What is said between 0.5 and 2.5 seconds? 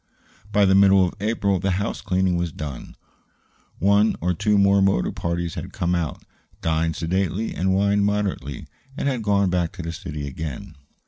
By the middle of April the house cleaning